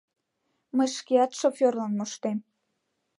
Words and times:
—Мый 0.75 0.89
шкеат 0.97 1.31
шоферлан 1.39 1.91
моштем... 1.99 2.37